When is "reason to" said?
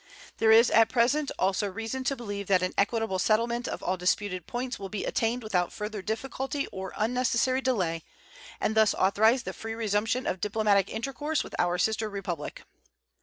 1.71-2.15